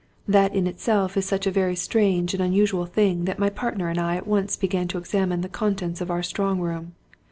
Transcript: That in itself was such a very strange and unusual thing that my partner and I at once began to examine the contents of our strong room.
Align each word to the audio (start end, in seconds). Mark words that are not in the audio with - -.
That 0.27 0.55
in 0.55 0.65
itself 0.65 1.15
was 1.15 1.27
such 1.27 1.45
a 1.45 1.51
very 1.51 1.75
strange 1.75 2.33
and 2.33 2.41
unusual 2.41 2.87
thing 2.87 3.25
that 3.25 3.37
my 3.37 3.51
partner 3.51 3.87
and 3.87 3.99
I 3.99 4.15
at 4.15 4.25
once 4.25 4.57
began 4.57 4.87
to 4.87 4.97
examine 4.97 5.41
the 5.41 5.47
contents 5.47 6.01
of 6.01 6.09
our 6.09 6.23
strong 6.23 6.59
room. 6.59 6.95